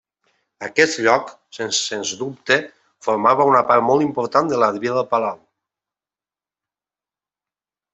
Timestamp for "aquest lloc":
0.67-1.29